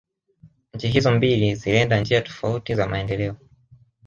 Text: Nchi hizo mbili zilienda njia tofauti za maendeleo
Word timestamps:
Nchi 0.73 0.87
hizo 0.89 1.11
mbili 1.11 1.55
zilienda 1.55 1.99
njia 1.99 2.21
tofauti 2.21 2.75
za 2.75 2.87
maendeleo 2.87 3.35